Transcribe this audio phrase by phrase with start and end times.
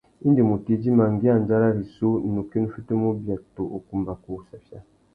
[0.25, 4.79] Indi mutu idjima ngüi andjara rissú, nukí nù fitimú ubia tô ukumba wussafia.